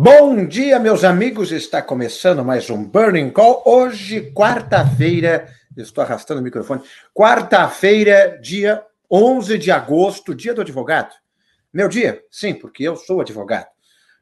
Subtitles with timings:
[0.00, 1.50] Bom dia, meus amigos.
[1.50, 3.64] Está começando mais um Burning Call.
[3.66, 6.82] Hoje, quarta-feira, estou arrastando o microfone.
[7.12, 8.80] Quarta-feira, dia
[9.10, 11.12] 11 de agosto, dia do advogado.
[11.74, 12.22] Meu dia?
[12.30, 13.66] Sim, porque eu sou advogado.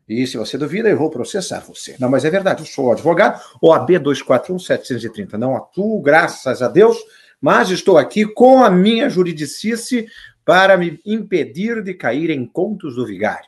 [0.09, 1.95] E se você duvida, eu vou processar você.
[2.01, 5.37] Não, mas é verdade, eu sou advogado, OAB 241730.
[5.37, 6.97] Não atuo, graças a Deus,
[7.39, 10.07] mas estou aqui com a minha juridicice
[10.43, 13.47] para me impedir de cair em contos do vigário.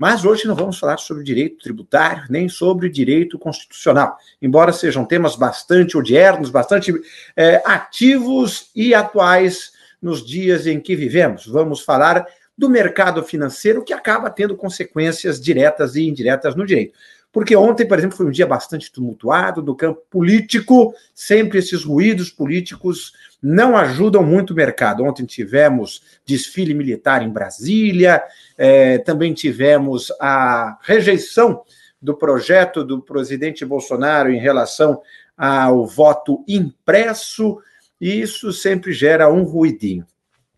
[0.00, 5.36] Mas hoje não vamos falar sobre direito tributário, nem sobre direito constitucional, embora sejam temas
[5.36, 6.90] bastante odiernos, bastante
[7.36, 11.46] é, ativos e atuais nos dias em que vivemos.
[11.46, 12.24] Vamos falar
[12.56, 16.94] do mercado financeiro que acaba tendo consequências diretas e indiretas no direito.
[17.32, 22.30] Porque ontem, por exemplo, foi um dia bastante tumultuado do campo político, sempre esses ruídos
[22.30, 25.04] políticos não ajudam muito o mercado.
[25.04, 28.22] Ontem tivemos desfile militar em Brasília,
[28.58, 31.62] é, também tivemos a rejeição
[32.02, 35.00] do projeto do presidente Bolsonaro em relação
[35.36, 37.58] ao voto impresso,
[38.00, 40.06] e isso sempre gera um ruidinho.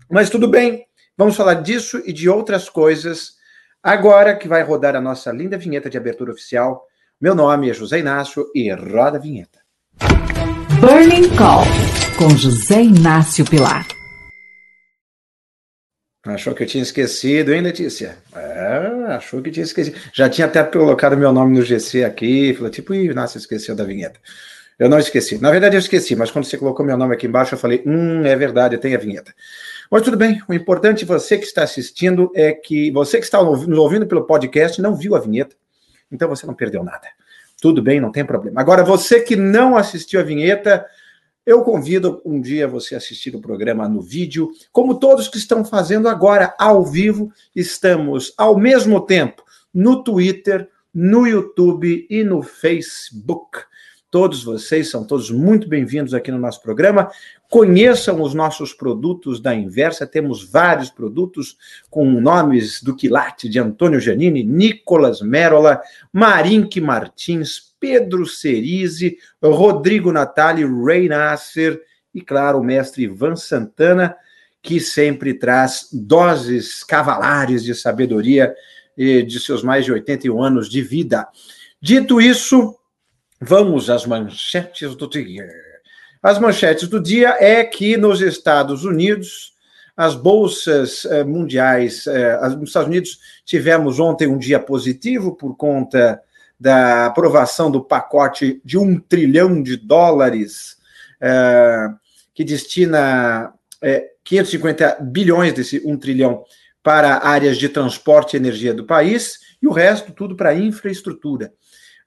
[0.09, 0.87] Mas tudo bem,
[1.17, 3.37] vamos falar disso e de outras coisas
[3.85, 6.87] Agora que vai rodar a nossa linda vinheta de abertura oficial.
[7.21, 9.59] Meu nome é José Inácio e roda a vinheta.
[10.81, 11.65] Burning Call,
[12.17, 13.85] com José Inácio Pilar.
[16.25, 18.19] Achou que eu tinha esquecido, hein, Letícia?
[18.33, 19.99] É, achou que tinha esquecido.
[20.13, 23.83] Já tinha até colocado meu nome no GC aqui, falou tipo, Ih, Inácio esqueceu da
[23.83, 24.21] vinheta.
[24.79, 25.39] Eu não esqueci.
[25.39, 28.25] Na verdade, eu esqueci, mas quando você colocou meu nome aqui embaixo, eu falei, hum,
[28.25, 29.35] é verdade, tem a vinheta.
[29.93, 33.79] Mas tudo bem, o importante você que está assistindo é que você que está nos
[33.79, 35.55] ouvindo pelo podcast não viu a vinheta,
[36.11, 37.07] então você não perdeu nada.
[37.61, 38.59] Tudo bem, não tem problema.
[38.59, 40.87] Agora, você que não assistiu a vinheta,
[41.45, 46.09] eu convido um dia você assistir o programa no vídeo, como todos que estão fazendo
[46.09, 53.59] agora ao vivo, estamos ao mesmo tempo no Twitter, no YouTube e no Facebook.
[54.13, 57.11] Todos vocês são todos muito bem-vindos aqui no nosso programa.
[57.49, 60.07] Conheçam os nossos produtos da Inversa.
[60.07, 61.57] Temos vários produtos
[61.89, 65.81] com nomes do quilate de Antônio Giannini, Nicolas Merola,
[66.13, 71.81] Marinque Martins, Pedro Cerise, Rodrigo Natali, Ray Nasser
[72.15, 74.15] e, claro, o mestre Ivan Santana,
[74.61, 78.55] que sempre traz doses cavalares de sabedoria
[78.95, 81.27] de seus mais de 81 anos de vida.
[81.81, 82.77] Dito isso,
[83.45, 85.49] Vamos às manchetes do dia.
[86.23, 89.55] As manchetes do dia é que nos Estados Unidos,
[89.97, 96.23] as bolsas eh, mundiais, eh, nos Estados Unidos, tivemos ontem um dia positivo por conta
[96.59, 100.77] da aprovação do pacote de um trilhão de dólares,
[101.21, 101.89] eh,
[102.33, 103.53] que destina
[104.23, 106.45] 550 bilhões desse um trilhão
[106.81, 111.53] para áreas de transporte e energia do país, e o resto tudo para infraestrutura.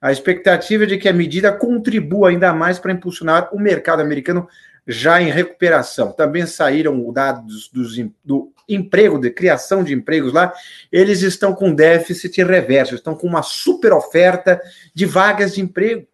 [0.06, 4.48] A expectativa é de que a medida contribua ainda mais para impulsionar o mercado americano
[4.86, 6.12] já em recuperação.
[6.12, 10.52] Também saíram dados dos, do emprego, de criação de empregos lá,
[10.92, 14.62] eles estão com déficit reverso, estão com uma super oferta
[14.94, 16.06] de vagas de emprego.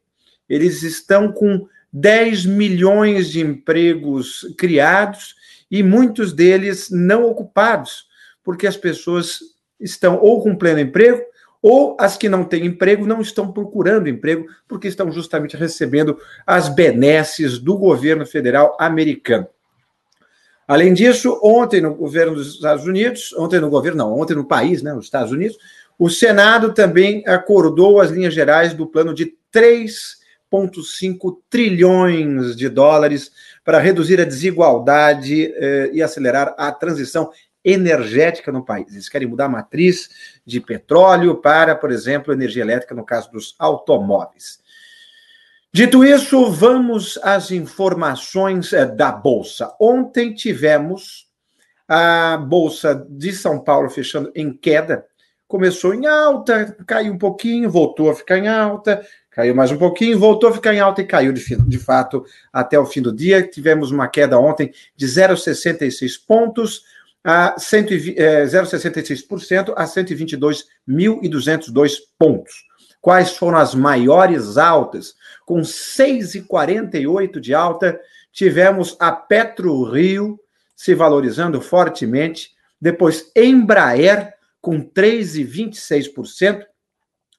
[0.49, 5.35] Eles estão com 10 milhões de empregos criados
[5.71, 8.07] e muitos deles não ocupados,
[8.43, 9.41] porque as pessoas
[9.79, 11.31] estão ou com pleno emprego
[11.63, 16.69] ou as que não têm emprego não estão procurando emprego porque estão justamente recebendo as
[16.69, 19.47] benesses do governo federal americano.
[20.67, 24.83] Além disso, ontem no governo dos Estados Unidos, ontem no governo, não, ontem no país,
[24.83, 25.57] né, nos Estados Unidos,
[25.99, 33.31] o Senado também acordou as linhas gerais do plano de 3,5 trilhões de dólares
[33.65, 37.31] para reduzir a desigualdade eh, e acelerar a transição
[37.65, 38.93] energética no país.
[38.93, 40.11] Eles querem mudar a matriz
[40.45, 44.61] de petróleo para, por exemplo, energia elétrica, no caso dos automóveis.
[45.75, 49.75] Dito isso, vamos às informações eh, da Bolsa.
[49.81, 51.27] Ontem tivemos
[51.89, 55.07] a Bolsa de São Paulo fechando em queda.
[55.49, 60.19] Começou em alta, caiu um pouquinho, voltou a ficar em alta, caiu mais um pouquinho,
[60.19, 62.23] voltou a ficar em alta e caiu de, de fato
[62.53, 63.43] até o fim do dia.
[63.43, 66.83] Tivemos uma queda ontem de 0,66 pontos
[67.25, 72.65] a 0,66% a 122.202 pontos.
[73.01, 75.15] Quais foram as maiores altas?
[75.45, 78.01] Com 6,48 de alta,
[78.33, 80.41] tivemos a Petro Rio
[80.75, 86.65] se valorizando fortemente, depois Embraer com 3,26%,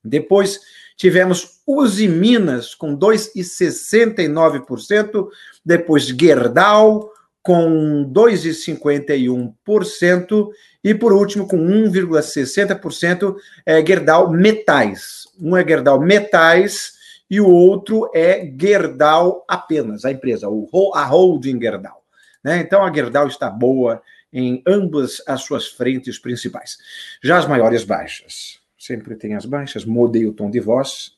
[0.03, 0.59] depois
[0.95, 5.27] tivemos Uzi Minas com 2,69%,
[5.65, 7.11] depois Gerdau
[7.43, 10.49] com 2,51%,
[10.81, 13.35] e por último, com 1,60%,
[13.65, 15.27] é Gerdau Metais.
[15.39, 16.93] Um é Gerdau Metais
[17.29, 22.01] e o outro é Gerdau apenas, a empresa, a holding Gerdau.
[22.43, 22.59] Né?
[22.59, 24.01] Então a Gerdau está boa
[24.31, 26.77] em ambas as suas frentes principais.
[27.23, 31.15] Já as maiores baixas, sempre tem as baixas, mudei o tom de voz.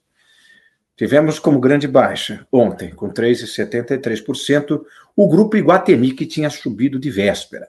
[0.95, 7.67] Tivemos como grande baixa ontem, com 3,73%, o grupo Iguatemi, que tinha subido de véspera.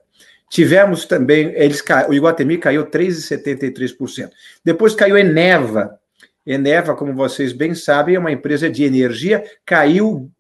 [0.49, 4.31] Tivemos também, eles, o Iguatemi caiu 3,73%.
[4.65, 5.99] Depois caiu Eneva.
[6.47, 10.31] Eneva, como vocês bem sabem, é uma empresa de energia, caiu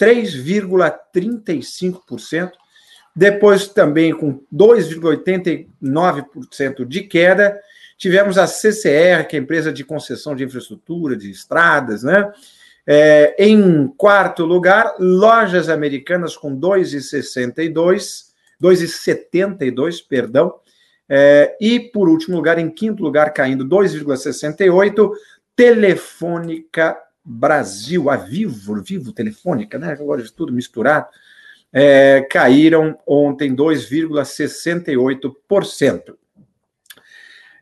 [0.00, 2.52] 3,35%.
[3.14, 7.58] Depois, também com 2,89% de queda,
[7.96, 12.30] tivemos a CCR, que é a empresa de concessão de infraestrutura, de estradas, né?
[12.86, 18.26] É, em quarto lugar, lojas americanas com 2,62%.
[18.62, 20.54] 2,72, perdão.
[21.08, 25.12] É, e, por último lugar, em quinto lugar, caindo 2,68,
[25.54, 29.92] Telefônica Brasil, a Vivo, Vivo Telefônica, né?
[29.92, 31.06] Agora de tudo misturado,
[31.72, 36.16] é, caíram ontem 2,68%.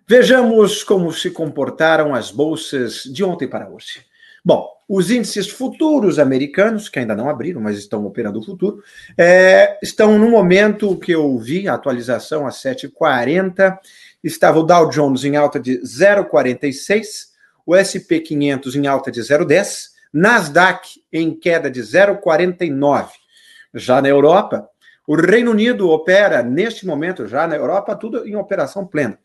[0.06, 4.05] Vejamos como se comportaram as bolsas de ontem para hoje.
[4.45, 8.83] Bom, os índices futuros americanos, que ainda não abriram, mas estão operando o futuro,
[9.17, 13.79] é, estão no momento que eu vi, a atualização às 7h40,
[14.23, 17.33] estava o Dow Jones em alta de 0,46,
[17.65, 23.09] o SP 500 em alta de 0,10, Nasdaq em queda de 0,49.
[23.73, 24.69] Já na Europa,
[25.06, 29.19] o Reino Unido opera, neste momento, já na Europa, tudo em operação plena.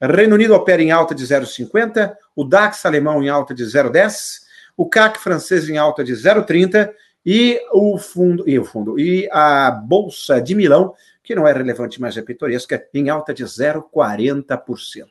[0.00, 4.42] Reino Unido opera em alta de 0,50, o DAX alemão em alta de 0,10,
[4.76, 6.92] o CAC francês em alta de 0,30
[7.24, 12.00] e o fundo e o fundo e a bolsa de Milão, que não é relevante,
[12.00, 15.06] mas é pitoresca, em alta de 0,40%.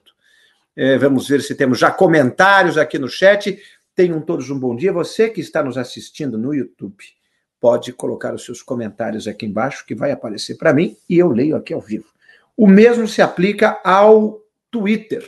[0.76, 3.60] É, vamos ver se temos já comentários aqui no chat.
[3.96, 4.92] Tenham todos um bom dia.
[4.92, 7.04] Você que está nos assistindo no YouTube,
[7.60, 11.56] pode colocar os seus comentários aqui embaixo, que vai aparecer para mim e eu leio
[11.56, 12.06] aqui ao vivo.
[12.58, 14.43] O mesmo se aplica ao
[14.74, 15.24] Twitter.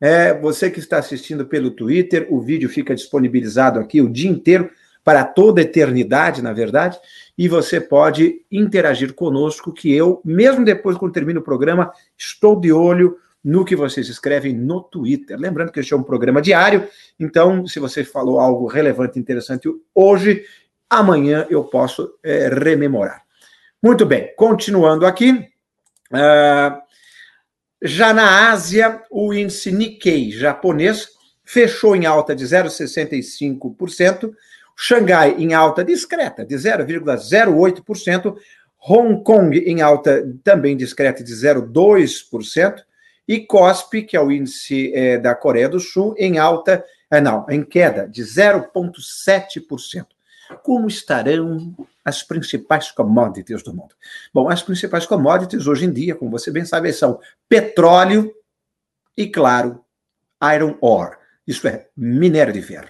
[0.00, 4.70] É, você que está assistindo pelo Twitter, o vídeo fica disponibilizado aqui o dia inteiro,
[5.04, 6.98] para toda eternidade, na verdade,
[7.36, 12.72] e você pode interagir conosco, que eu, mesmo depois, quando termino o programa, estou de
[12.72, 15.38] olho no que vocês escrevem no Twitter.
[15.38, 16.86] Lembrando que este é um programa diário,
[17.18, 20.44] então, se você falou algo relevante, interessante hoje,
[20.88, 23.22] amanhã eu posso é, rememorar.
[23.82, 25.32] Muito bem, continuando aqui.
[26.12, 26.90] Uh,
[27.82, 31.08] já na Ásia, o índice Nikkei japonês
[31.44, 34.32] fechou em alta de 0,65%,
[34.76, 38.36] Xangai em alta discreta de 0,08%,
[38.88, 42.82] Hong Kong em alta também discreta de 0,2%,
[43.26, 47.46] e COSP, que é o índice é, da Coreia do Sul, em alta, é, não,
[47.48, 50.06] em queda de 0,7%.
[50.62, 51.74] Como estarão
[52.04, 53.94] as principais commodities do mundo?
[54.32, 58.32] Bom, as principais commodities hoje em dia, como você bem sabe, são petróleo
[59.16, 59.84] e, claro,
[60.54, 61.16] iron ore,
[61.46, 62.88] isso é, minério de ferro.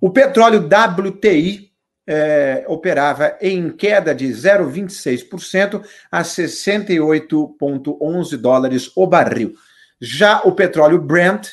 [0.00, 1.72] O petróleo WTI
[2.06, 9.54] é, operava em queda de 0,26% a 68,11 dólares o barril.
[10.00, 11.48] Já o petróleo Brent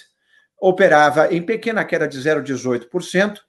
[0.59, 3.39] operava em pequena queda de 0,18%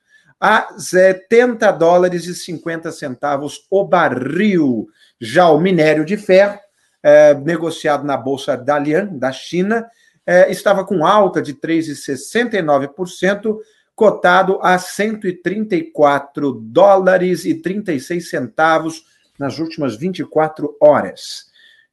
[0.41, 4.89] a 70 dólares e 50 centavos o barril.
[5.21, 6.59] Já o minério de ferro,
[7.03, 9.87] é, negociado na Bolsa Dalian, da China,
[10.27, 13.59] é, estava com alta de 3,69%,
[13.95, 19.05] cotado a 134 dólares e 36 centavos
[19.39, 21.47] nas últimas 24 horas.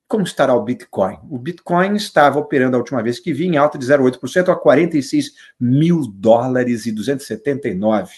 [0.08, 1.18] Como estará o Bitcoin?
[1.30, 5.32] O Bitcoin estava operando a última vez que vi em alta de 0,8% a 46
[5.60, 8.12] mil dólares e 279.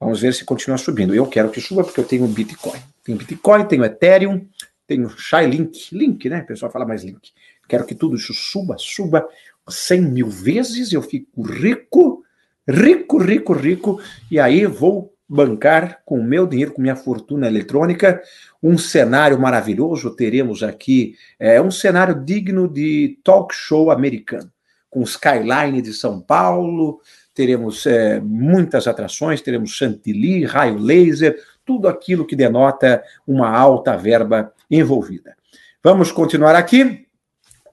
[0.00, 1.14] Vamos ver se continua subindo.
[1.14, 2.80] Eu quero que suba porque eu tenho Bitcoin.
[3.02, 4.46] Tenho Bitcoin, tenho Ethereum,
[4.86, 5.94] tenho Shylink.
[5.94, 6.42] Link, né?
[6.42, 7.32] O pessoal fala mais Link.
[7.68, 9.26] Quero que tudo isso suba, suba
[9.68, 10.92] 100 mil vezes.
[10.92, 12.24] Eu fico rico,
[12.66, 14.00] rico, rico, rico.
[14.30, 18.22] E aí vou bancar com o meu dinheiro, com minha fortuna eletrônica,
[18.62, 20.16] um cenário maravilhoso.
[20.16, 24.50] Teremos aqui é, um cenário digno de talk show americano,
[24.88, 27.00] com skyline de São Paulo,
[27.38, 34.52] teremos é, muitas atrações, teremos chantilly, raio laser, tudo aquilo que denota uma alta verba
[34.68, 35.36] envolvida.
[35.80, 37.06] Vamos continuar aqui.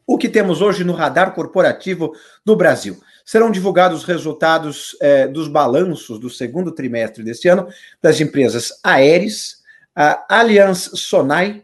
[0.05, 2.13] O que temos hoje no radar corporativo
[2.45, 3.01] do Brasil?
[3.25, 7.67] Serão divulgados os resultados é, dos balanços do segundo trimestre deste ano
[7.99, 9.63] das empresas Aeres,
[9.95, 11.63] a Allianz Sonai,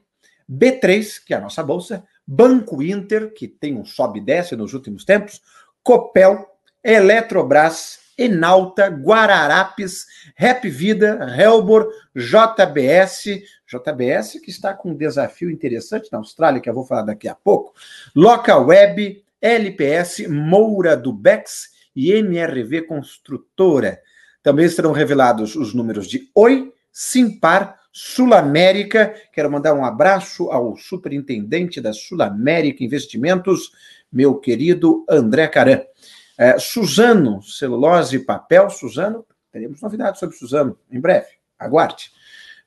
[0.52, 4.74] B3, que é a nossa bolsa, Banco Inter, que tem um sobe e desce nos
[4.74, 5.40] últimos tempos,
[5.84, 6.51] Copel,
[6.84, 16.20] Eletrobras, Enalta, Guararapes, Rap Vida, Helbor, JBS, JBS que está com um desafio interessante na
[16.20, 17.74] Austrália, que eu vou falar daqui a pouco,
[18.16, 24.00] Local Web, LPS, Moura do Bex e MRV Construtora.
[24.44, 29.14] Também serão revelados os números de Oi, Simpar, Sul América.
[29.34, 33.72] Quero mandar um abraço ao superintendente da Sul América Investimentos,
[34.12, 35.82] meu querido André Caran.
[36.38, 38.70] É, Suzano, celulose e papel.
[38.70, 41.28] Suzano, teremos novidades sobre Suzano em breve.
[41.60, 42.12] Aguarde.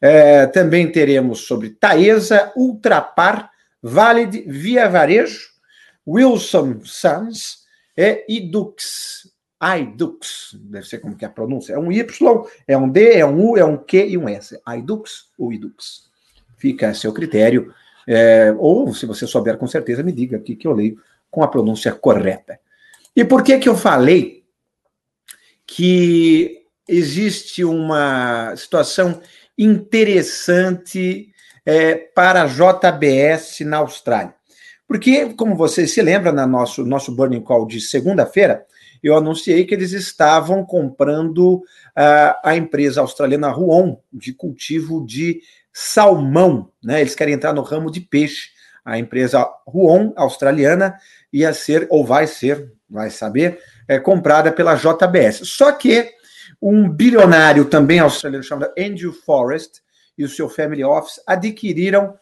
[0.00, 3.50] É, também teremos sobre Taesa, Ultrapar,
[3.83, 5.50] Valid, Via Varejo,
[6.06, 7.64] Wilson Sons
[7.97, 9.33] e Idux.
[9.62, 11.73] Idux, deve ser como que é a pronúncia.
[11.73, 14.59] É um Y, é um D, é um U, é um Q e um S.
[14.76, 16.11] Idux ou Idux.
[16.56, 17.73] Fica a seu critério.
[18.06, 21.49] É, ou, se você souber com certeza, me diga aqui que eu leio com a
[21.49, 22.61] pronúncia correta.
[23.16, 24.44] E por que que eu falei
[25.66, 29.21] que existe uma situação
[29.56, 31.33] interessante
[31.64, 34.35] é, para a JBS na Austrália?
[34.87, 38.66] Porque, como vocês se lembram, no nosso, nosso Burning Call de segunda-feira,
[39.02, 45.40] eu anunciei que eles estavam comprando uh, a empresa australiana Ruon, de cultivo de
[45.73, 46.71] salmão.
[46.83, 47.00] Né?
[47.00, 48.50] Eles querem entrar no ramo de peixe.
[48.85, 50.99] A empresa Ruon, australiana,
[51.33, 55.41] ia ser, ou vai ser, vai saber, é, comprada pela JBS.
[55.45, 56.12] Só que
[56.61, 59.81] um bilionário também australiano chamado Andrew Forrest
[60.17, 62.14] e o seu family office adquiriram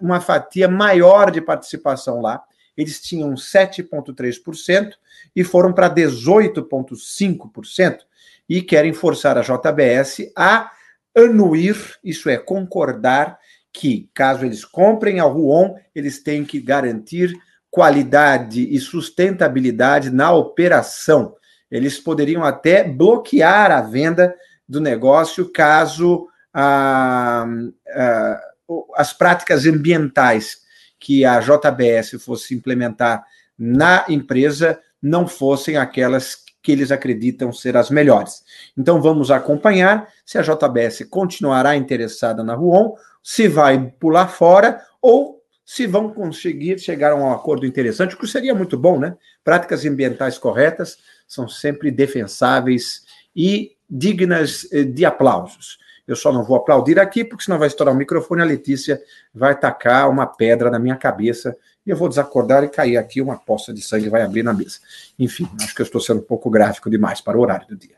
[0.00, 2.42] uma fatia maior de participação lá.
[2.76, 4.92] Eles tinham 7,3%
[5.34, 7.98] e foram para 18,5%
[8.48, 10.70] e querem forçar a JBS a
[11.16, 13.38] anuir, isso é, concordar
[13.72, 17.32] que, caso eles comprem a Ruon, eles têm que garantir
[17.70, 21.34] qualidade e sustentabilidade na operação.
[21.70, 24.34] Eles poderiam até bloquear a venda
[24.68, 27.46] do negócio caso ah,
[27.94, 28.40] ah,
[28.96, 30.58] as práticas ambientais
[30.98, 33.24] que a JBS fosse implementar
[33.58, 38.42] na empresa não fossem aquelas que eles acreditam ser as melhores.
[38.76, 45.37] Então vamos acompanhar se a JBS continuará interessada na Ruon, se vai pular fora ou
[45.68, 49.14] se vão conseguir chegar a um acordo interessante, o que seria muito bom, né?
[49.44, 50.96] Práticas ambientais corretas
[51.26, 53.04] são sempre defensáveis
[53.36, 55.78] e dignas eh, de aplausos.
[56.06, 58.98] Eu só não vou aplaudir aqui, porque senão vai estourar o microfone, a Letícia
[59.34, 61.54] vai tacar uma pedra na minha cabeça
[61.86, 64.78] e eu vou desacordar e cair aqui, uma poça de sangue vai abrir na mesa.
[65.18, 67.96] Enfim, acho que eu estou sendo um pouco gráfico demais para o horário do dia.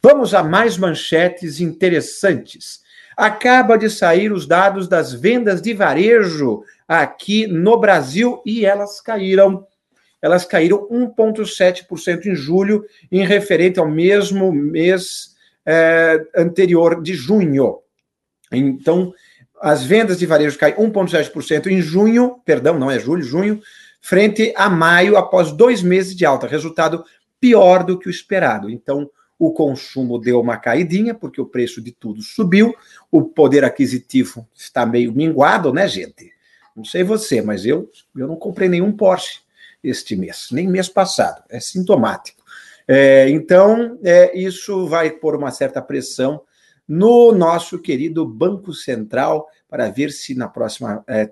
[0.00, 2.86] Vamos a mais manchetes interessantes.
[3.18, 9.66] Acaba de sair os dados das vendas de varejo aqui no Brasil e elas caíram.
[10.22, 15.34] Elas caíram 1,7% em julho, em referente ao mesmo mês
[15.66, 17.80] eh, anterior de junho.
[18.52, 19.12] Então,
[19.60, 23.60] as vendas de varejo caem 1,7% em junho, perdão, não é julho, junho,
[24.00, 26.46] frente a maio, após dois meses de alta.
[26.46, 27.04] Resultado
[27.40, 28.70] pior do que o esperado.
[28.70, 32.74] Então, o consumo deu uma caidinha, porque o preço de tudo subiu,
[33.10, 36.32] o poder aquisitivo está meio minguado, né, gente?
[36.74, 39.40] Não sei você, mas eu, eu não comprei nenhum Porsche
[39.82, 41.42] este mês, nem mês passado.
[41.48, 42.42] É sintomático.
[42.86, 46.42] É, então, é, isso vai pôr uma certa pressão
[46.86, 51.30] no nosso querido Banco Central para ver se na próxima é,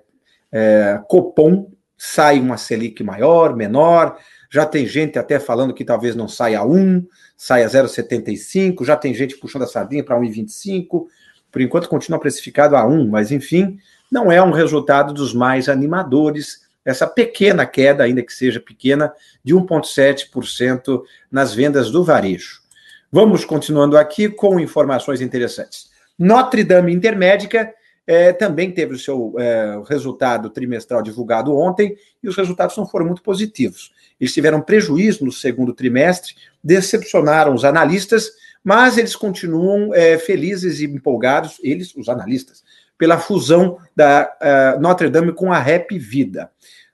[0.51, 4.19] é, Copom sai uma Selic maior, menor.
[4.49, 8.85] Já tem gente até falando que talvez não saia 1, saia 0,75.
[8.85, 11.05] Já tem gente puxando a sardinha para 1,25.
[11.51, 13.77] Por enquanto continua precificado a 1, mas enfim,
[14.11, 19.13] não é um resultado dos mais animadores, essa pequena queda, ainda que seja pequena,
[19.43, 22.61] de 1,7% nas vendas do varejo.
[23.11, 25.89] Vamos continuando aqui com informações interessantes.
[26.17, 27.73] Notre Dame Intermédica
[28.07, 33.05] eh, também teve o seu eh, resultado trimestral divulgado ontem e os resultados não foram
[33.05, 33.91] muito positivos.
[34.17, 36.33] Eles tiveram prejuízo no segundo trimestre,
[36.63, 38.31] decepcionaram os analistas,
[38.63, 42.63] mas eles continuam eh, felizes e empolgados, eles, os analistas,
[42.97, 46.49] pela fusão da uh, Notre Dame com a Rap Vida.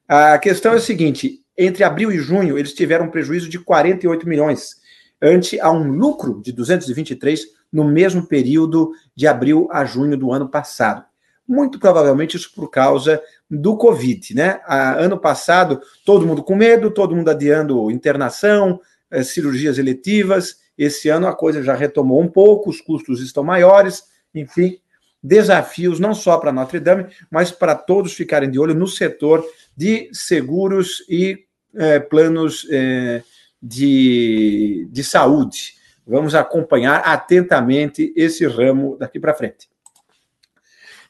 [0.07, 4.27] A questão é a seguinte: entre abril e junho, eles tiveram um prejuízo de 48
[4.27, 4.75] milhões,
[5.21, 10.47] ante a um lucro de 223 no mesmo período de abril a junho do ano
[10.47, 11.03] passado.
[11.45, 14.61] Muito provavelmente isso por causa do Covid, né?
[14.65, 18.79] Ano passado, todo mundo com medo, todo mundo adiando internação,
[19.11, 20.57] eh, cirurgias eletivas.
[20.77, 24.03] Esse ano a coisa já retomou um pouco, os custos estão maiores,
[24.33, 24.79] enfim,
[25.21, 30.09] desafios não só para Notre Dame, mas para todos ficarem de olho no setor de
[30.13, 33.23] seguros e é, planos é,
[33.61, 35.75] de, de saúde.
[36.05, 39.69] Vamos acompanhar atentamente esse ramo daqui para frente.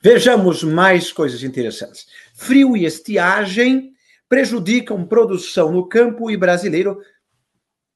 [0.01, 2.07] Vejamos mais coisas interessantes.
[2.33, 3.93] Frio e estiagem
[4.27, 6.99] prejudicam produção no campo e brasileiro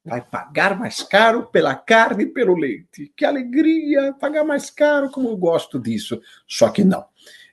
[0.04, 3.12] vai pagar mais caro pela carne e pelo leite.
[3.14, 4.14] Que alegria!
[4.18, 6.20] Pagar mais caro, como eu gosto disso.
[6.46, 7.04] Só que não.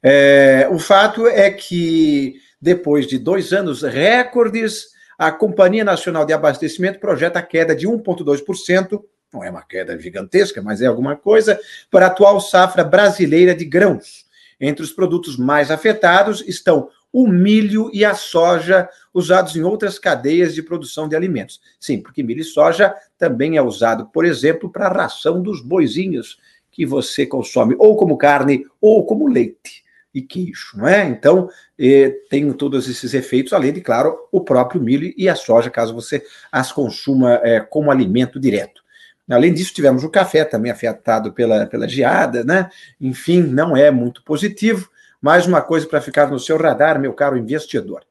[0.02, 4.88] É, o fato é que, depois de dois anos recordes,
[5.18, 9.04] a Companhia Nacional de Abastecimento projeta a queda de 1,2%,
[9.36, 11.60] não é uma queda gigantesca, mas é alguma coisa,
[11.92, 14.25] para a atual safra brasileira de grãos.
[14.60, 20.54] Entre os produtos mais afetados estão o milho e a soja usados em outras cadeias
[20.54, 21.62] de produção de alimentos.
[21.80, 26.38] Sim, porque milho e soja também é usado, por exemplo, para a ração dos boizinhos
[26.72, 31.06] que você consome ou como carne ou como leite e queijo, não é?
[31.06, 35.70] Então, eh, tem todos esses efeitos, além de, claro, o próprio milho e a soja,
[35.70, 38.85] caso você as consuma eh, como alimento direto.
[39.29, 42.70] Além disso, tivemos o café também afetado pela, pela geada, né?
[43.01, 44.89] Enfim, não é muito positivo.
[45.20, 48.05] Mais uma coisa para ficar no seu radar, meu caro investidor.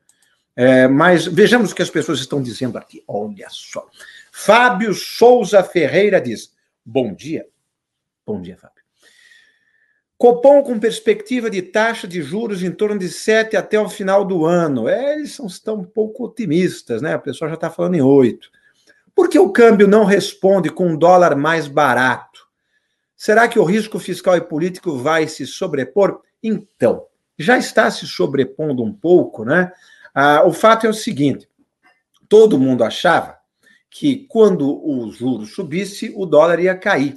[0.57, 3.03] É, mas vejamos o que as pessoas estão dizendo aqui.
[3.07, 3.87] Olha só.
[4.33, 6.53] Fábio Souza Ferreira diz:
[6.85, 7.47] Bom dia.
[8.27, 8.75] Bom dia, Fábio.
[10.17, 14.47] Copom com perspectiva de taxa de juros em torno de 7 até o final do
[14.47, 14.89] ano.
[14.89, 17.15] É, eles são, estão um pouco otimistas, né?
[17.15, 18.49] A pessoa já está falando em 8.
[19.15, 22.49] Por que o câmbio não responde com um dólar mais barato?
[23.17, 26.21] Será que o risco fiscal e político vai se sobrepor?
[26.43, 27.07] Então,
[27.39, 29.73] já está se sobrepondo um pouco, né?
[30.15, 31.49] Ah, o fato é o seguinte:
[32.29, 33.39] todo mundo achava
[33.89, 37.17] que quando o juros subisse, o dólar ia cair.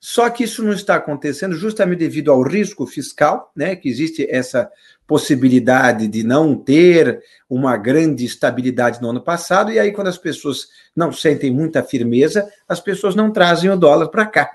[0.00, 3.74] Só que isso não está acontecendo justamente devido ao risco fiscal, né?
[3.74, 4.70] Que existe essa
[5.08, 10.68] possibilidade de não ter uma grande estabilidade no ano passado, e aí, quando as pessoas
[10.94, 14.50] não sentem muita firmeza, as pessoas não trazem o dólar para cá.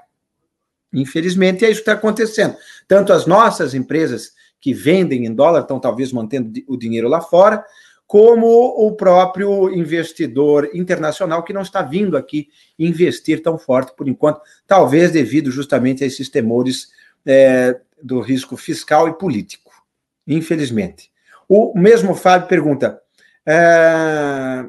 [0.94, 2.56] Infelizmente, é isso que está acontecendo.
[2.88, 7.66] Tanto as nossas empresas que vendem em dólar estão talvez mantendo o dinheiro lá fora,
[8.06, 14.40] como o próprio investidor internacional que não está vindo aqui investir tão forte por enquanto,
[14.68, 16.90] talvez devido justamente a esses temores
[17.26, 19.63] é, do risco fiscal e político.
[20.28, 21.12] Infelizmente.
[21.48, 23.02] O mesmo Fábio pergunta:
[23.46, 24.66] é,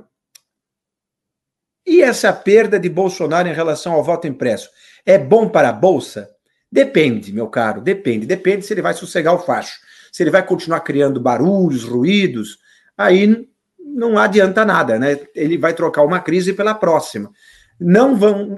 [1.86, 4.70] e essa perda de Bolsonaro em relação ao voto impresso?
[5.04, 6.30] É bom para a Bolsa?
[6.70, 8.26] Depende, meu caro, depende.
[8.26, 9.78] Depende se ele vai sossegar o facho.
[10.10, 12.58] Se ele vai continuar criando barulhos, ruídos,
[12.96, 13.46] aí
[13.78, 15.20] não adianta nada, né?
[15.34, 17.30] Ele vai trocar uma crise pela próxima.
[17.78, 18.56] Não vão.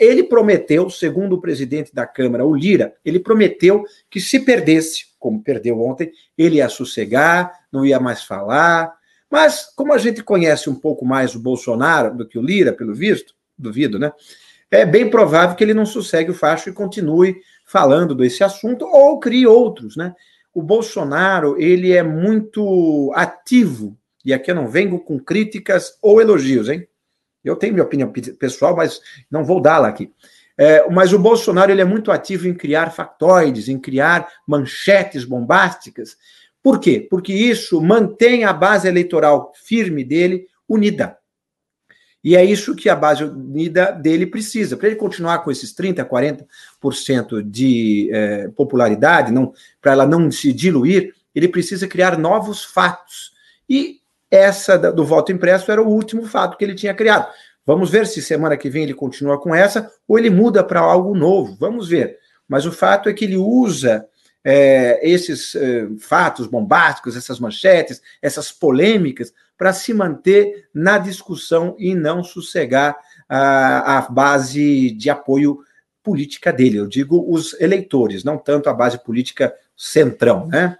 [0.00, 5.42] Ele prometeu, segundo o presidente da Câmara, o Lira, ele prometeu que se perdesse, como
[5.42, 8.94] perdeu ontem, ele ia sossegar, não ia mais falar.
[9.30, 12.94] Mas, como a gente conhece um pouco mais o Bolsonaro do que o Lira, pelo
[12.94, 14.12] visto, duvido, né?
[14.70, 19.18] é bem provável que ele não sossegue o facho e continue falando desse assunto ou
[19.18, 20.14] crie outros, né?
[20.52, 26.68] O Bolsonaro, ele é muito ativo, e aqui eu não venho com críticas ou elogios,
[26.68, 26.86] hein?
[27.42, 30.12] Eu tenho minha opinião pessoal, mas não vou dá-la aqui.
[30.56, 36.16] É, mas o Bolsonaro ele é muito ativo em criar factoides, em criar manchetes bombásticas.
[36.62, 37.06] Por quê?
[37.10, 41.18] Porque isso mantém a base eleitoral firme dele unida.
[42.24, 44.78] E é isso que a base unida dele precisa.
[44.78, 49.30] Para ele continuar com esses 30%, 40% de eh, popularidade,
[49.78, 53.32] para ela não se diluir, ele precisa criar novos fatos.
[53.68, 57.28] E essa do voto impresso era o último fato que ele tinha criado.
[57.66, 61.14] Vamos ver se semana que vem ele continua com essa ou ele muda para algo
[61.14, 61.56] novo.
[61.58, 62.18] Vamos ver.
[62.46, 64.06] Mas o fato é que ele usa
[64.44, 71.94] é, esses é, fatos bombásticos, essas manchetes, essas polêmicas, para se manter na discussão e
[71.94, 72.96] não sossegar
[73.28, 75.60] a, a base de apoio
[76.02, 76.76] política dele.
[76.76, 80.76] Eu digo os eleitores, não tanto a base política centrão, né?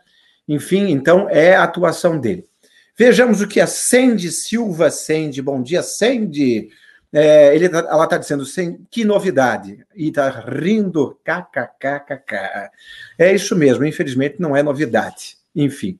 [0.46, 2.46] Enfim, então é a atuação dele.
[2.96, 6.68] Vejamos o que a Sandy Silva Sandy, bom dia, Sandy.
[7.12, 8.44] É, ele, tá, ela está dizendo,
[8.88, 9.84] que novidade.
[9.96, 12.70] E está rindo, kkkk.
[13.18, 15.36] É isso mesmo, infelizmente não é novidade.
[15.56, 15.98] Enfim.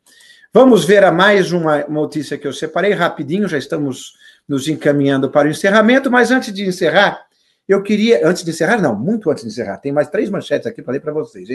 [0.53, 4.15] Vamos ver a mais uma notícia que eu separei rapidinho, já estamos
[4.47, 7.27] nos encaminhando para o encerramento, mas antes de encerrar,
[7.69, 8.25] eu queria.
[8.25, 11.01] Antes de encerrar, não, muito antes de encerrar, tem mais três manchetes aqui para ler
[11.01, 11.49] para vocês,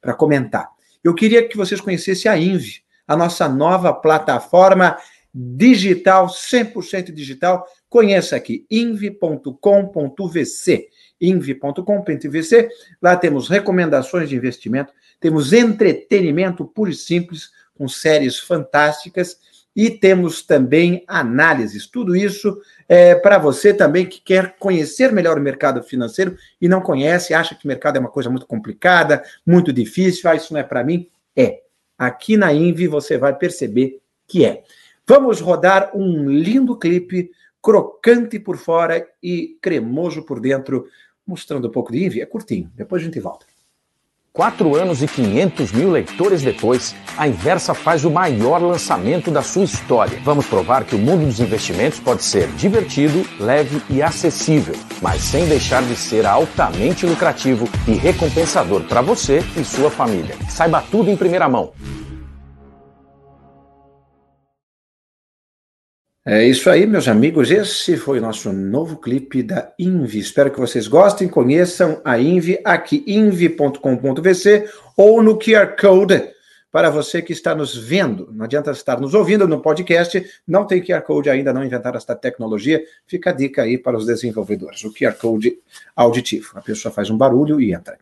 [0.00, 0.68] para comentar.
[1.04, 4.96] Eu queria que vocês conhecessem a INVE, a nossa nova plataforma
[5.32, 7.66] digital, 100% digital.
[7.88, 9.48] Conheça aqui, inv.com.vc,
[11.20, 12.68] inv.com.vc.
[13.02, 19.38] Lá temos recomendações de investimento, temos entretenimento puro e simples, com séries fantásticas,
[19.76, 21.86] e temos também análises.
[21.86, 26.80] Tudo isso é para você também que quer conhecer melhor o mercado financeiro e não
[26.80, 30.60] conhece, acha que o mercado é uma coisa muito complicada, muito difícil, ah, isso não
[30.60, 31.06] é para mim.
[31.36, 31.65] É.
[31.98, 34.64] Aqui na Invi você vai perceber que é.
[35.06, 37.30] Vamos rodar um lindo clipe
[37.62, 40.86] crocante por fora e cremoso por dentro,
[41.26, 42.20] mostrando um pouco de Invi.
[42.20, 43.46] É curtinho, depois a gente volta.
[44.36, 49.64] Quatro anos e 500 mil leitores depois, a Inversa faz o maior lançamento da sua
[49.64, 50.20] história.
[50.22, 55.46] Vamos provar que o mundo dos investimentos pode ser divertido, leve e acessível, mas sem
[55.46, 60.36] deixar de ser altamente lucrativo e recompensador para você e sua família.
[60.50, 61.72] Saiba tudo em primeira mão.
[66.28, 67.52] É isso aí, meus amigos.
[67.52, 70.18] Esse foi o nosso novo clipe da Invi.
[70.18, 76.28] Espero que vocês gostem, conheçam a Invi aqui, invi.com.vc ou no QR Code
[76.72, 78.28] para você que está nos vendo.
[78.32, 82.16] Não adianta estar nos ouvindo no podcast, não tem QR Code ainda, não inventaram esta
[82.16, 82.82] tecnologia.
[83.06, 84.82] Fica a dica aí para os desenvolvedores.
[84.82, 85.56] O QR Code
[85.94, 86.50] auditivo.
[86.56, 87.96] A pessoa faz um barulho e entra.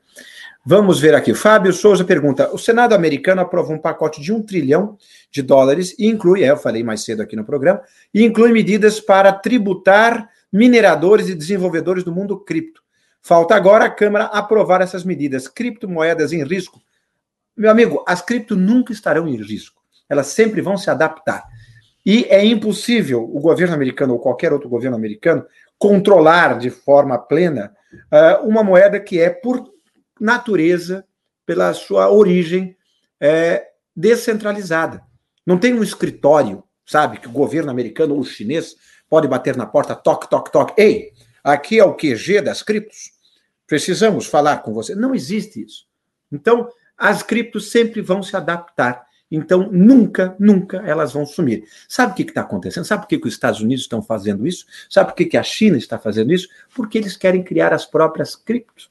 [0.66, 1.34] Vamos ver aqui.
[1.34, 4.96] Fábio Souza pergunta: o Senado americano aprovou um pacote de um trilhão
[5.30, 7.82] de dólares e inclui, é, eu falei mais cedo aqui no programa,
[8.14, 12.82] e inclui medidas para tributar mineradores e desenvolvedores do mundo cripto.
[13.20, 15.48] Falta agora a Câmara aprovar essas medidas.
[15.48, 16.80] Criptomoedas em risco.
[17.54, 19.82] Meu amigo, as cripto nunca estarão em risco.
[20.08, 21.44] Elas sempre vão se adaptar.
[22.06, 25.44] E é impossível o governo americano ou qualquer outro governo americano
[25.78, 27.72] controlar de forma plena
[28.12, 29.73] uh, uma moeda que é, por
[30.20, 31.04] natureza,
[31.46, 32.76] pela sua origem
[33.20, 35.02] é, descentralizada.
[35.46, 38.76] Não tem um escritório, sabe, que o governo americano ou chinês
[39.08, 40.80] pode bater na porta, toque, toque, toque.
[40.80, 43.12] Ei, aqui é o QG das criptos.
[43.66, 44.94] Precisamos falar com você.
[44.94, 45.86] Não existe isso.
[46.32, 49.04] Então, as criptos sempre vão se adaptar.
[49.30, 51.64] Então, nunca, nunca elas vão sumir.
[51.88, 52.84] Sabe o que está acontecendo?
[52.84, 54.66] Sabe por que, que, os Estados Unidos estão fazendo isso?
[54.88, 56.48] Sabe por que, que a China está fazendo isso?
[56.74, 58.90] Porque eles querem criar as próprias criptos,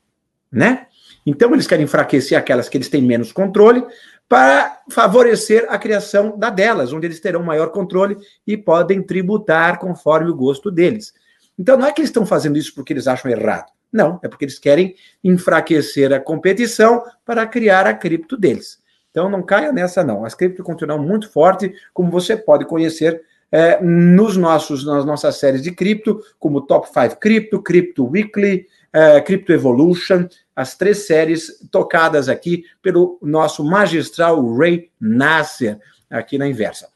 [0.51, 0.87] né?
[1.25, 3.85] Então, eles querem enfraquecer aquelas que eles têm menos controle
[4.27, 10.29] para favorecer a criação da delas, onde eles terão maior controle e podem tributar conforme
[10.29, 11.13] o gosto deles.
[11.57, 13.71] Então, não é que eles estão fazendo isso porque eles acham errado.
[13.91, 18.81] Não, é porque eles querem enfraquecer a competição para criar a cripto deles.
[19.11, 20.25] Então, não caia nessa, não.
[20.25, 25.61] As cripto continuam muito forte, como você pode conhecer é, nos nossos, nas nossas séries
[25.61, 32.29] de cripto, como Top 5 Crypto, Crypto Weekly, é, Crypto Evolution, as três séries tocadas
[32.29, 36.89] aqui pelo nosso magistral Ray Nasser, aqui na Inversa.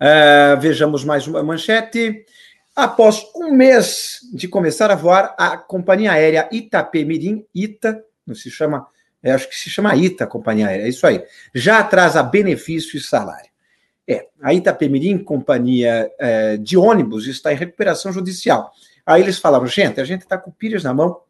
[0.00, 2.24] É, vejamos mais uma manchete.
[2.74, 8.86] Após um mês de começar a voar, a companhia aérea Itapemirim, ITA, não se chama,
[9.22, 11.22] é, acho que se chama ITA, companhia aérea, é isso aí,
[11.54, 13.50] já atrasa benefício e salário.
[14.08, 18.72] É, a Itapemirim, companhia é, de ônibus, está em recuperação judicial.
[19.04, 21.20] Aí eles falaram, gente, a gente está com pilhas na mão.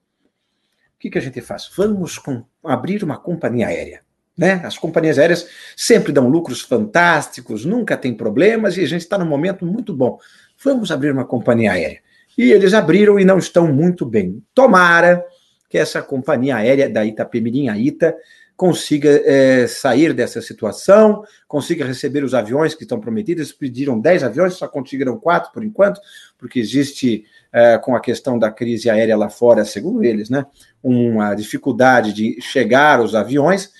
[1.01, 1.71] O que, que a gente faz?
[1.75, 4.03] Vamos com, abrir uma companhia aérea.
[4.37, 4.61] Né?
[4.63, 9.25] As companhias aéreas sempre dão lucros fantásticos, nunca tem problemas e a gente está num
[9.25, 10.19] momento muito bom.
[10.63, 12.01] Vamos abrir uma companhia aérea.
[12.37, 14.43] E eles abriram e não estão muito bem.
[14.55, 15.25] Tomara
[15.71, 18.15] que essa companhia aérea da Itapemirim, a ITA,
[18.55, 23.47] consiga é, sair dessa situação, consiga receber os aviões que estão prometidos.
[23.47, 25.99] Eles pediram 10 aviões, só conseguiram quatro por enquanto,
[26.37, 30.47] porque existe, é, com a questão da crise aérea lá fora, segundo eles, né,
[30.83, 33.71] uma dificuldade de chegar os aviões.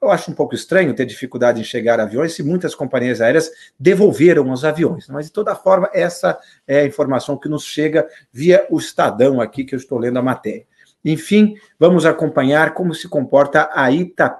[0.00, 4.50] Eu acho um pouco estranho ter dificuldade em chegar aviões se muitas companhias aéreas devolveram
[4.50, 5.08] os aviões.
[5.08, 9.64] Mas, de toda forma, essa é a informação que nos chega via o Estadão aqui,
[9.64, 10.66] que eu estou lendo a matéria.
[11.04, 14.36] Enfim, vamos acompanhar como se comporta a Ita,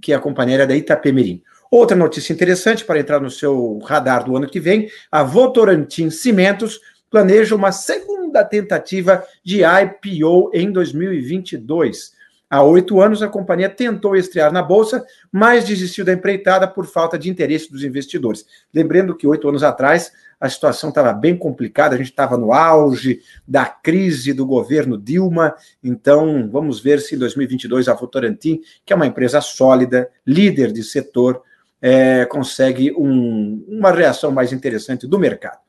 [0.00, 1.42] que é a companheira da Itapemirim.
[1.70, 6.80] Outra notícia interessante para entrar no seu radar do ano que vem: a Votorantim Cimentos
[7.10, 12.16] planeja uma segunda tentativa de IPO em 2022.
[12.50, 17.18] Há oito anos, a companhia tentou estrear na Bolsa, mas desistiu da empreitada por falta
[17.18, 18.46] de interesse dos investidores.
[18.72, 23.20] Lembrando que oito anos atrás, a situação estava bem complicada, a gente estava no auge
[23.46, 28.96] da crise do governo Dilma, então vamos ver se em 2022 a Votorantim, que é
[28.96, 31.42] uma empresa sólida, líder de setor,
[31.82, 35.67] é, consegue um, uma reação mais interessante do mercado.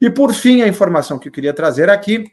[0.00, 2.32] E por fim, a informação que eu queria trazer aqui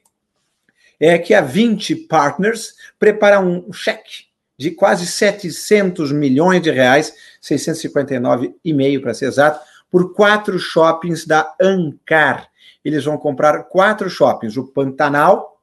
[0.99, 4.27] é que a 20 Partners prepara um cheque
[4.57, 12.49] de quase 700 milhões de reais, 659,5 para ser exato, por quatro shoppings da Ancar.
[12.83, 15.61] Eles vão comprar quatro shoppings, o Pantanal,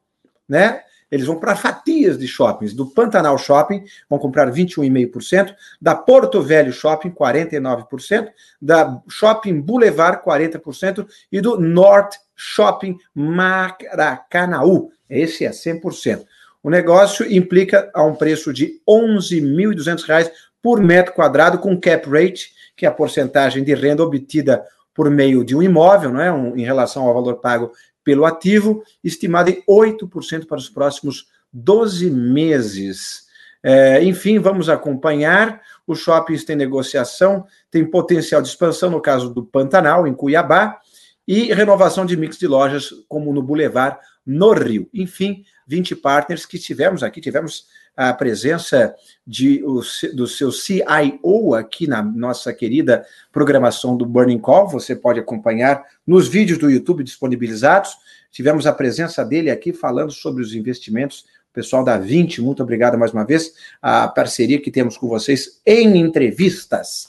[0.48, 0.82] né?
[1.10, 2.74] Eles vão para fatias de shoppings.
[2.74, 8.28] Do Pantanal Shopping, vão comprar 21,5%, da Porto Velho Shopping, 49%,
[8.60, 14.90] da Shopping Boulevard, 40%, e do North Shopping Maracanaú.
[15.08, 16.24] Esse é 100%.
[16.62, 20.30] O negócio implica a um preço de R$ 11.200
[20.62, 24.64] por metro quadrado, com cap rate, que é a porcentagem de renda obtida
[24.94, 26.32] por meio de um imóvel, não é?
[26.32, 27.72] Um, em relação ao valor pago
[28.04, 33.24] pelo ativo, estimado em 8% para os próximos 12 meses.
[33.62, 35.62] É, enfim, vamos acompanhar.
[35.86, 40.78] Os shoppings têm negociação, tem potencial de expansão, no caso do Pantanal, em Cuiabá,
[41.26, 44.88] e renovação de mix de lojas, como no Boulevard, no Rio.
[44.92, 48.94] Enfim, 20 partners que tivemos aqui, tivemos a presença
[49.26, 49.80] de, o,
[50.14, 54.68] do seu CIO aqui na nossa querida programação do Burning Call.
[54.68, 57.96] Você pode acompanhar nos vídeos do YouTube disponibilizados.
[58.30, 61.24] Tivemos a presença dele aqui falando sobre os investimentos.
[61.52, 63.52] Pessoal da 20, muito obrigado mais uma vez.
[63.80, 67.08] A parceria que temos com vocês em entrevistas.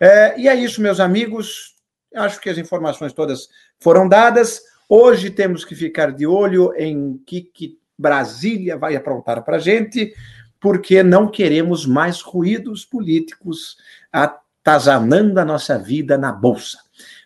[0.00, 1.76] É, e é isso, meus amigos.
[2.12, 3.48] Acho que as informações todas
[3.78, 4.62] foram dadas.
[4.88, 10.12] Hoje temos que ficar de olho em que, que Brasília vai aprontar para a gente,
[10.60, 13.76] porque não queremos mais ruídos políticos
[14.12, 16.78] atazanando a nossa vida na Bolsa.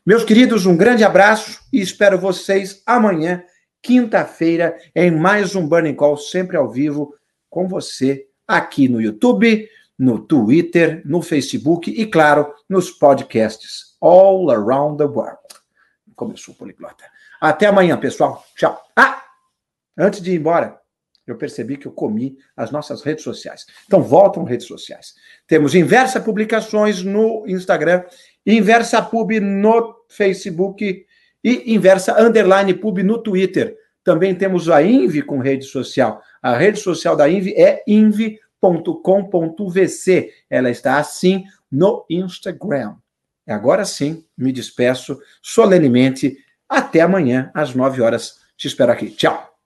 [0.04, 3.42] Meus queridos, um grande abraço e espero vocês amanhã,
[3.82, 7.14] quinta-feira, em mais um Burning Call, sempre ao vivo,
[7.50, 9.68] com você, aqui no YouTube,
[9.98, 15.38] no Twitter, no Facebook e, claro, nos podcasts all around the world.
[16.14, 17.04] Começou o poliglota.
[17.40, 18.44] Até amanhã, pessoal.
[18.56, 18.80] Tchau.
[18.96, 19.22] Ah!
[19.96, 20.78] Antes de ir embora,
[21.26, 23.66] eu percebi que eu comi as nossas redes sociais.
[23.86, 25.14] Então, voltam redes sociais.
[25.46, 28.04] Temos Inversa Publicações no Instagram,
[28.46, 31.04] Inversa Pub no Facebook
[31.44, 33.76] e Inversa Underline Pub no Twitter.
[34.02, 36.22] Também temos a Invi com rede social.
[36.42, 38.32] A rede social da Invi é invi.com.vc.
[40.48, 42.96] Ela está assim no Instagram.
[43.46, 46.38] Agora sim, me despeço solenemente.
[46.68, 48.40] Até amanhã, às 9 horas.
[48.56, 49.10] Te espero aqui.
[49.10, 49.57] Tchau.